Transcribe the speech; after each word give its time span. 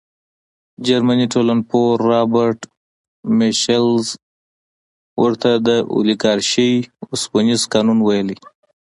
جرمني 0.85 1.25
ټولنپوه 1.33 1.89
رابرټ 2.09 2.59
میشلز 3.39 4.05
ورته 5.21 5.51
د 5.67 5.69
اولیګارشۍ 5.95 6.73
اوسپنیز 7.11 7.61
قانون 7.73 7.99
ویلي. 8.07 8.37